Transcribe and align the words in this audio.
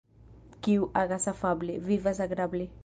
Kiu 0.67 0.87
agas 1.03 1.31
afable, 1.33 1.79
vivas 1.91 2.25
agrable. 2.29 2.69